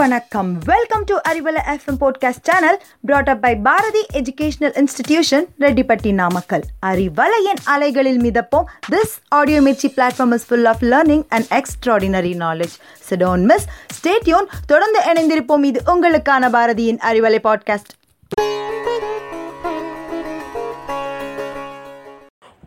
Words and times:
வணக்கம். 0.00 0.58
Welcome 0.64 1.04
to 1.04 1.16
Arivalai 1.28 1.60
FM 1.66 1.98
podcast 2.00 2.42
channel 2.42 2.82
brought 3.00 3.28
up 3.28 3.42
by 3.42 3.56
Bharathi 3.56 4.06
educational 4.12 4.80
institution 4.80 5.44
Rettipatti 5.60 6.14
Namakkal 6.14 6.62
அறிவலையின் 6.86 7.60
அலைகளில் 7.64 8.20
மிதப்போம். 8.20 8.64
This 8.90 9.14
audio 9.28 9.60
Mirchi 9.60 9.88
platform 9.96 10.32
is 10.32 10.46
full 10.46 10.64
of 10.64 10.82
learning 10.82 11.24
and 11.28 11.44
extraordinary 11.50 12.32
knowledge 12.38 12.76
so don't 13.10 13.44
miss 13.44 13.66
stay tuned 13.98 14.48
தொடர்ந்து 14.66 15.00
இணைந்திருப்போம். 15.12 15.64
இது 15.64 15.82
உங்களுக்கான 15.86 16.50
பாரதியின் 16.50 17.00
Arivalai 17.10 17.38
podcast 17.44 17.92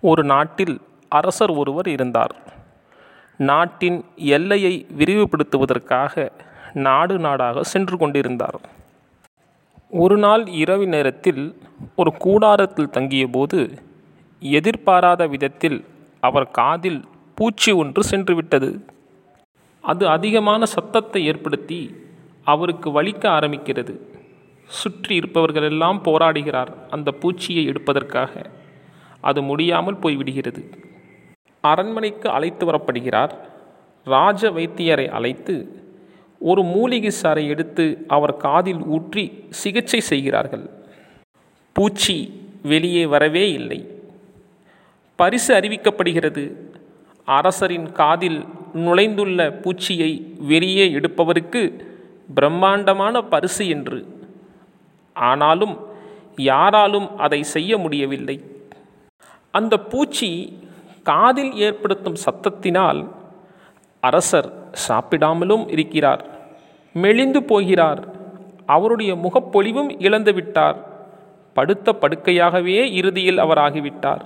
ஒரு 0.02 0.24
நாட்டில் 0.24 0.82
அரசர் 1.10 1.50
ஒருவர் 1.50 1.88
இருந்தார். 1.88 2.36
நாட்டின் 3.38 4.06
எல்லையை 4.16 4.88
விரிவுபடுத்துவதற்காக 4.98 6.30
நாடு 6.74 7.20
நாடாக 7.20 7.64
சென்று 7.64 7.98
கொண்டிருந்தார். 7.98 8.60
ஒரு 9.90 10.18
நாள் 10.18 10.48
இரவு 10.48 10.88
நேரத்தில் 10.88 11.62
ஒரு 11.96 12.14
கூடாரத்தில் 12.18 12.94
தங்கியபோது 12.94 13.78
எதிர்பாராத 14.40 15.28
விதத்தில் 15.28 15.86
அவர் 16.20 16.52
காதில் 16.52 17.02
பூச்சி 17.36 17.72
ஒன்று 17.72 18.02
சென்றுவிட்டது 18.10 18.86
அது 19.82 20.08
அதிகமான 20.08 20.66
சத்தத்தை 20.66 21.26
ஏற்படுத்தி 21.26 21.96
அவருக்கு 22.44 23.02
வலிக்க 23.02 23.24
ஆரம்பிக்கிறது. 23.30 24.00
சுற்றி 24.66 25.20
இருப்பவர்களெல்லாம் 25.20 26.00
போராடுகிறார் 26.04 26.68
அந்த 26.90 27.14
பூச்சியை 27.20 27.64
எடுப்பதற்காக. 27.66 28.46
அது 29.22 29.42
முடியாமல் 29.42 30.00
போய்விடுகிறது. 30.00 30.62
அரண்மனைக்கு 31.62 32.30
அழைத்து 32.30 32.66
வரப்படுகிறார். 32.66 33.32
ராஜ 34.04 34.52
வைத்தியரை 34.52 35.10
அழைத்து 35.10 35.83
ஒரு 36.44 36.64
மூலிகை 36.64 37.12
சாறை 37.22 37.48
எடுத்து 37.48 38.06
அவர் 38.08 38.38
காதில் 38.38 38.82
ஊற்றி 38.86 39.24
சிகிச்சை 39.50 40.00
செய்கிறார்கள். 40.00 40.70
பூச்சி 41.74 42.18
வெளியே 42.64 43.06
வரவே 43.06 43.52
இல்லை. 43.52 43.80
பரிசு 45.16 45.56
அறிவிக்கப்படுகிறது. 45.56 46.44
அரசரின் 47.26 47.92
காதில் 47.92 48.46
நுழைந்துள்ள 48.74 49.50
பூச்சியை 49.64 50.12
வெளியே 50.48 50.86
எடுப்பவருக்கு 50.94 51.62
பிரம்மாண்டமான 52.36 53.22
பரிசு 53.22 53.68
என்று. 53.68 54.00
ஆனாலும் 55.14 55.76
யாராலும் 56.36 57.18
அதை 57.18 57.44
செய்ய 57.44 57.78
முடியவில்லை. 57.78 58.38
அந்த 59.52 59.78
பூச்சி 59.78 60.60
காதில் 61.04 61.54
ஏற்படுத்தும் 61.56 62.22
சத்தத்தினால் 62.26 63.02
அரசர் 64.00 64.50
சாப்பிடாமலும் 64.88 65.66
இருக்கிறார். 65.70 66.24
மெலிந்து 66.94 67.44
போகிறார். 67.44 68.08
அவருடைய 68.66 69.16
முகப்பொலிவும் 69.16 69.96
இழந்துவிட்டார். 70.00 70.92
படுத்த 71.54 71.96
படுக்கையாகவே 72.02 72.94
இறுதியில் 72.94 73.38
அவர் 73.38 73.58
ஆகிவிட்டார். 73.58 74.26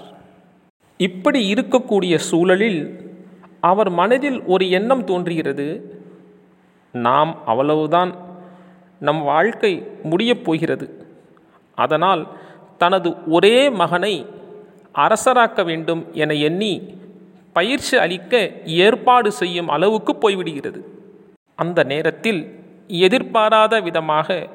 இப்படி 0.98 1.54
இருக்கக்கூடிய 1.54 2.16
சூழலில் 2.16 3.12
அவர் 3.60 3.90
மனதில் 3.90 4.44
ஒரு 4.44 4.70
எண்ணம் 4.70 5.04
தோன்றுகிறது. 5.04 6.00
நாம் 6.92 7.42
அவ்வளவுதான் 7.46 8.16
நம் 9.00 9.22
வாழ்க்கை 9.22 9.88
முடியப் 10.04 10.44
போகிறது. 10.44 11.08
அதனால் 11.76 12.28
தனது 12.78 13.16
ஒரே 13.28 13.70
மகனை 13.70 14.26
அரசராக்க 14.96 15.66
வேண்டும் 15.66 16.06
என 16.14 16.34
எண்ணி 16.34 16.98
பயிற்சி 17.54 17.98
அளிக்க 17.98 18.52
ஏற்பாடு 18.66 19.32
செய்யும் 19.32 19.68
அளவுக்கு 19.68 20.16
போய்விடுகிறது. 20.16 20.97
அந்த 21.58 21.84
நேரத்தில் 21.84 22.42
எதிர்பாராத 22.88 23.82
விதமாக 23.82 24.48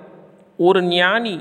ஒரு 0.57 0.83
ஞானி 0.83 1.41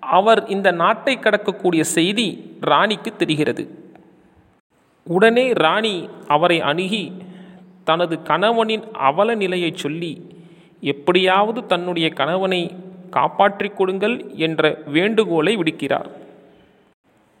அவர் 0.00 0.46
இந்த 0.46 0.70
நாட்டை 0.70 1.18
கடக்கக்கூடிய 1.18 1.80
செய்தி 1.80 2.58
ராணிக்கு 2.60 3.16
தெரிகிறது. 3.16 3.64
உடனே 5.04 5.52
ராணி 5.52 6.08
அவரை 6.26 6.60
அணுகி 6.60 7.12
தனது 7.84 8.22
கணவனின் 8.22 8.84
அவல 8.92 9.34
நிலையை 9.34 9.72
சொல்லி 9.74 10.12
எப்படியாவது 10.80 11.66
தன்னுடைய 11.66 12.08
கணவனை 12.08 12.76
காப்பாற்றிக் 13.10 13.76
கொடுங்கள் 13.76 14.16
என்ற 14.36 14.78
வேண்டுகோளை 14.86 15.56
விடுக்கிறார். 15.56 16.10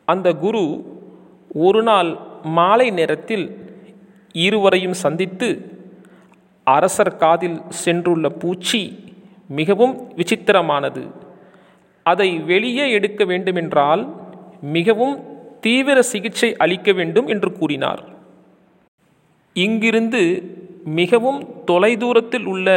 அந்த 0.04 0.32
குரு 0.32 0.62
ஒரு 1.54 1.82
நாள் 1.82 2.16
மாலை 2.42 2.90
நேரத்தில் 2.90 3.46
இருவரையும் 4.32 4.92
சந்தித்து 4.92 5.69
அரசர் 6.74 7.16
காதில் 7.16 7.58
சென்றுள்ள 7.84 8.28
பூச்சி 8.28 8.82
மிகவும் 9.48 9.94
விசித்திரமானது. 10.16 11.02
அதை 12.06 12.28
வெளியே 12.50 12.90
எடுக்க 12.90 13.24
வேண்டுமென்றால் 13.24 14.02
மிகவும் 14.76 15.16
தீவிர 15.60 16.02
சிகிச்சை 16.02 16.56
அளிக்க 16.56 16.92
வேண்டும் 16.92 17.26
என்று 17.26 17.50
கூறினார். 17.52 18.02
இங்கிருந்து 19.56 20.22
மிகவும் 20.84 21.38
தொலைதூரத்தில் 21.66 22.44
உள்ள 22.44 22.68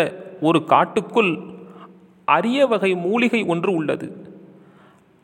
ஒரு 0.41 0.59
காட்டுக்குள் 0.63 1.33
அரிய 2.27 2.67
வகை 2.67 2.91
மூலிகை 2.95 3.41
ஒன்று 3.43 3.71
உள்ளது. 3.73 4.07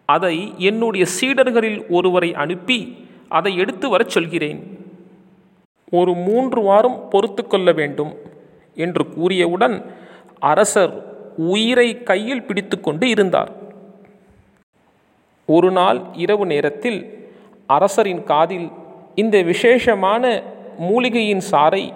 அதை 0.10 0.54
என்னுடைய 0.58 1.06
சீடர்களில் 1.16 1.80
ஒருவரை 1.90 2.30
அனுப்பி 2.34 2.80
அதை 3.30 3.52
எடுத்து 3.58 3.90
வரச் 3.90 4.10
சொல்கிறேன். 4.10 4.60
ஒரு 5.92 6.14
மூன்று 6.14 6.62
வாரம் 6.62 6.98
பொறுத்து 7.10 7.44
கொள்ள 7.48 7.72
வேண்டும். 7.72 8.14
என்று 8.76 9.04
கூறியவுடன் 9.04 9.86
அரசர் 10.40 11.18
உயிரை 11.38 12.04
கையில் 12.04 12.44
பிடித்து 12.44 12.80
கொண்டு 12.80 13.10
இருந்தார். 13.10 13.52
ஒரு 15.46 15.72
நாள் 15.72 16.02
இரவு 16.14 16.46
நேரத்தில் 16.46 17.30
அரசரின் 17.68 18.24
காதில் 18.24 18.72
இந்த 19.16 19.42
விசேஷமான 19.42 20.44
மூலிகையின் 20.80 21.42
சாறை 21.52 21.94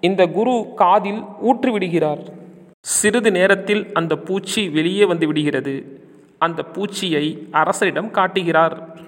இந்த 0.00 0.26
குரு 0.26 0.72
காதில் 0.76 1.24
ஊற்றிவிடுகிறார். 1.46 2.26
சிறிது 2.80 3.30
நேரத்தில் 3.30 3.92
அந்த 3.92 4.16
பூச்சி 4.16 4.68
வெளியே 4.68 5.04
வந்து 5.04 5.26
விடுகிறது. 5.26 6.02
அந்த 6.38 6.64
பூச்சியை 6.72 7.38
அரசரிடம் 7.52 8.10
காட்டுகிறார். 8.10 8.98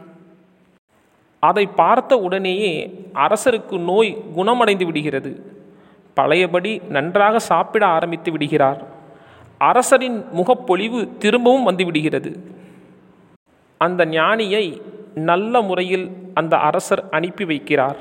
அதை 1.38 1.66
பார்த்த 1.66 2.16
உடனேயே 2.16 3.04
அரசருக்கு 3.14 3.78
நோய் 3.78 4.16
குணமடைந்து 4.34 4.86
விடுகிறது. 4.86 5.64
பழையபடி 6.16 6.80
நன்றாக 6.88 7.38
சாப்பிட 7.38 7.86
ஆரம்பித்து 7.86 8.30
விடுகிறார். 8.32 8.82
அரசரின் 9.58 10.24
முகப்பொலிவு 10.36 11.00
திரும்பவும் 11.18 11.66
வந்துவிடுகிறது. 11.68 12.30
அந்த 13.80 14.04
ஞானியை 14.04 14.64
நல்ல 15.14 15.60
முறையில் 15.60 16.06
அந்த 16.34 16.54
அரசர் 16.56 17.02
அனுப்பி 17.10 17.44
வைக்கிறார். 17.44 17.96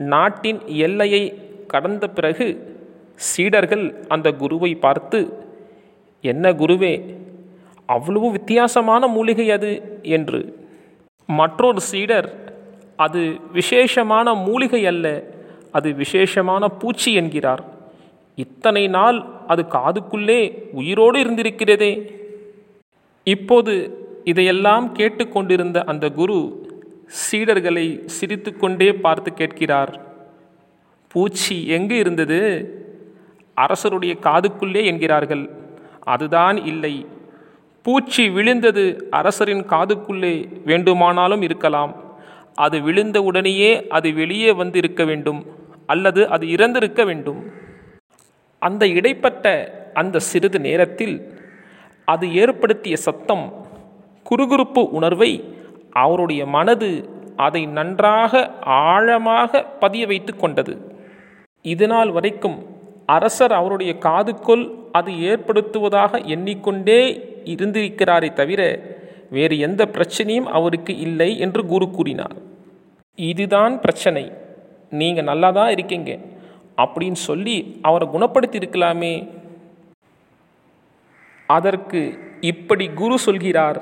நாட்டின் 0.00 0.60
எல்லையை 0.66 1.22
கடந்த 1.66 2.08
பிறகு 2.08 2.46
சீடர்கள் 3.14 3.84
அந்த 4.08 4.32
குருவை 4.32 4.74
பார்த்து 4.74 5.20
என்ன 6.24 6.52
குருவே 6.52 6.92
அவ்வளவு 7.86 8.30
வித்தியாசமான 8.30 9.06
மூலிகை 9.06 9.50
அது? 9.50 9.72
என்று. 10.02 10.40
மற்றொரு 11.28 11.80
சீடர் 11.80 12.28
அது 12.96 13.22
விசேஷமான 13.52 14.34
மூலிகை 14.34 14.86
அல்ல. 14.86 15.06
அது 15.76 15.92
விசேஷமான 15.94 16.68
பூச்சி 16.68 17.10
என்கிறார். 17.14 17.64
இத்தனை 18.36 18.82
நாள் 18.88 19.18
அது 19.46 19.62
காதுக்குள்ளே 19.62 20.40
உயிரோடு 20.72 21.18
இருந்திருக்கிறதே. 21.24 21.92
இப்போது 23.24 23.72
இதையெல்லாம் 24.24 24.86
கேட்டுக்கொண்டிருந்த 24.94 25.84
அந்த 25.84 26.06
குரு 26.10 26.38
சீடர்களை 27.20 27.86
சிரித்துக்கொண்டே 28.04 28.92
பார்த்து 28.92 29.30
கேட்கிறார். 29.32 29.92
பூச்சி 31.08 31.66
எங்கு 31.66 31.96
இருந்தது? 31.96 32.40
அரசருடைய 33.54 34.14
காதுக்குள்ளே 34.20 34.84
என்கிறார்கள். 34.84 35.44
அதுதான் 36.04 36.56
இல்லை. 36.66 37.06
பூச்சி 37.82 38.24
விழுந்தது 38.30 38.84
அரசரின் 39.10 39.64
காதுக்குள்ளே 39.68 40.34
வேண்டுமானாலும் 40.64 41.42
இருக்கலாம். 41.42 41.94
அது 42.54 42.80
விழுந்த 42.80 43.22
உடனேயே 43.22 43.86
அது 43.86 44.12
வெளியே 44.12 44.52
வந்து 44.52 44.78
இருக்க 44.78 45.04
வேண்டும். 45.04 45.40
அல்லது 45.86 46.28
அது 46.28 46.46
இறந்திருக்க 46.48 47.04
வேண்டும். 47.04 47.40
அந்த 48.58 48.86
இடைப்பட்ட 48.86 49.46
அந்த 49.94 50.18
சிறிது 50.18 50.60
நேரத்தில் 50.60 51.16
அது 52.04 52.34
ஏற்படுத்திய 52.34 52.96
சத்தம் 52.96 53.44
குறுகுறுப்பு 54.26 54.82
உணர்வை 54.98 55.30
அவருடைய 55.90 56.46
மனது 56.46 56.90
அதை 57.36 57.66
நன்றாக 57.66 58.32
ஆழமாக 58.60 59.62
பதிய 59.82 60.06
வைத்து 60.06 60.32
கொண்டது. 60.36 60.74
இதுநாள் 61.62 62.10
வரைக்கும் 62.10 62.58
அரசர் 63.06 63.52
அவருடைய 63.52 63.92
காதுக்குள் 64.00 64.64
அது 64.92 65.12
ஏற்படுத்துவதாக 65.12 66.12
எண்ணிக்கொண்டே 66.26 67.00
இருந்திருக்கிறாரே 67.54 68.32
தவிர 68.32 68.60
வேறு 69.30 69.58
எந்த 69.58 69.82
பிரச்சனையும் 69.84 70.48
அவருக்கு 70.58 70.92
இல்லை 70.98 71.38
என்று 71.38 71.62
குரு 71.66 71.86
கூறினார் 71.90 72.36
இதுதான் 73.18 73.80
பிரச்சனை. 73.80 74.24
நீங்கள் 74.90 75.28
நல்லா 75.30 75.50
தான் 75.50 75.70
இருக்கீங்க 75.70 76.10
அப்படின்னு 76.82 77.18
சொல்லி 77.28 77.56
அவரை 77.88 78.06
குணப்படுத்தி 78.14 78.56
இருக்கலாமே 78.60 79.14
அதற்கு 81.48 82.00
இப்படி 82.40 82.86
குரு 83.00 83.18
சொல்கிறார் 83.18 83.78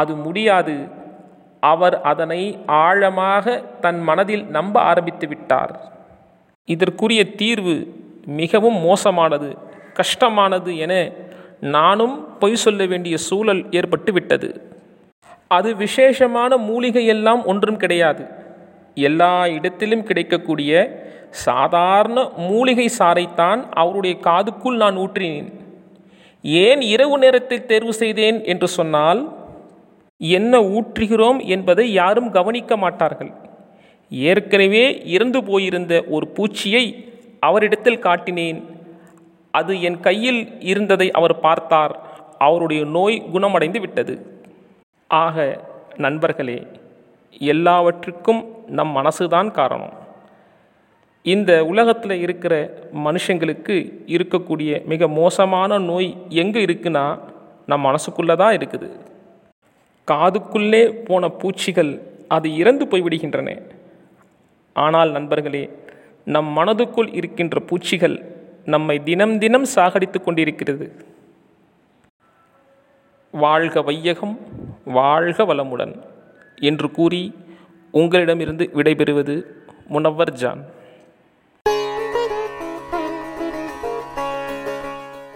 அது 0.00 0.12
முடியாது. 0.16 0.76
அவர் 1.72 1.96
அதனை 2.10 2.40
ஆழமாக 2.66 3.54
தன் 3.80 4.00
மனதில் 4.08 4.44
நம்ப 4.56 4.80
ஆரம்பித்து 4.80 5.26
விட்டார். 5.28 5.72
இதற்குரிய 6.74 7.22
தீர்வு 7.40 7.76
மிகவும் 8.40 8.78
மோசமானது 8.86 9.50
கஷ்டமானது 9.98 10.70
என 10.84 10.94
நானும் 11.76 12.16
பொய் 12.38 12.62
சொல்ல 12.64 12.84
வேண்டிய 12.86 13.16
சூழல் 13.16 13.62
ஏற்பட்டு 13.70 14.12
விட்டது. 14.12 14.48
அது 15.56 15.76
விசேஷமான 15.76 16.56
மூலிகையெல்லாம் 16.68 17.42
ஒன்றும் 17.44 17.80
கிடையாது. 17.84 18.24
எல்லா 18.96 19.46
இடத்திலும் 19.46 20.02
கிடைக்கக்கூடிய 20.02 20.72
சாதாரண 21.30 22.30
மூலிகை 22.36 22.90
சாறைத்தான் 22.98 23.64
அவருடைய 23.70 24.16
காதுக்குள் 24.22 24.76
நான் 24.76 24.96
ஊற்றினேன். 24.96 25.52
ஏன் 26.42 26.80
இரவு 26.80 27.18
நேரத்தில் 27.18 27.66
தேர்வு 27.66 27.92
செய்தேன் 27.92 28.44
என்று 28.44 28.68
சொன்னால் 28.68 29.34
என்ன 30.18 30.60
ஊற்றுகிறோம் 30.60 31.46
என்பதை 31.46 31.92
யாரும் 31.92 32.30
கவனிக்க 32.30 32.76
மாட்டார்கள். 32.76 33.32
ஏற்கனவே 34.10 35.02
இறந்து 35.04 35.44
போயிருந்த 35.44 36.04
ஒரு 36.08 36.28
பூச்சியை 36.34 36.84
அவரிடத்தில் 37.40 37.98
காட்டினேன். 37.98 38.62
அது 39.50 39.82
என் 39.82 40.00
கையில் 40.00 40.60
இருந்ததை 40.60 41.10
அவர் 41.10 41.40
பார்த்தார். 41.40 41.94
அவருடைய 42.38 42.84
நோய் 42.84 43.24
குணமடைந்து 43.32 43.80
விட்டது. 43.80 44.14
ஆக 45.08 45.64
நண்பர்களே 45.96 46.66
எல்லாவற்றுக்கும் 47.38 48.55
நம் 48.78 48.92
மனசுதான் 48.96 49.50
காரணம். 49.50 49.94
இந்த 51.22 51.64
உலகத்தில் 51.64 52.16
இருக்கிற 52.24 52.54
மனுஷங்களுக்கு 53.06 53.76
இருக்கக்கூடிய 54.06 54.70
மிக 54.84 55.08
மோசமான 55.08 55.78
நோய் 55.78 56.10
எங்கே 56.28 56.64
இருக்குன்னா 56.64 57.04
நம் 57.66 57.86
மனசுக்குள்ளே 57.86 58.36
தான் 58.36 58.56
இருக்குது. 58.58 58.88
காதுக்குள்ளே 60.08 60.82
போன 61.08 61.28
பூச்சிகள் 61.28 61.92
அது 62.28 62.48
இறந்து 62.56 62.84
போய்விடுகின்றன. 62.84 63.50
ஆனால் 64.72 65.10
நண்பர்களே 65.10 65.64
நம் 66.24 66.50
மனதுக்குள் 66.58 67.10
இருக்கின்ற 67.14 67.60
பூச்சிகள் 67.60 68.16
நம்மை 68.74 69.02
தினம் 69.02 69.38
தினம் 69.38 69.66
சாகடித்து 69.74 70.18
கொண்டிருக்கிறது. 70.22 70.86
வாழ்க 73.32 73.82
வையகம் 73.82 74.36
வாழ்க 74.84 75.44
வளமுடன் 75.44 75.94
என்று 76.60 76.90
கூறி 76.90 77.22
உங்களிடமிருந்து 78.00 78.64
விடைபெறுவது 78.78 79.34
முனவர் 79.94 80.32
ஜான். 80.40 80.62